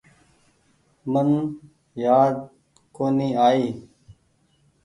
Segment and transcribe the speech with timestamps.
[1.11, 1.29] من
[2.03, 2.35] يآد
[2.95, 3.65] ڪونيٚ آئي۔